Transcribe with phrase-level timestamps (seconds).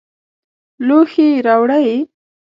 [0.87, 1.89] لوښي راوړئ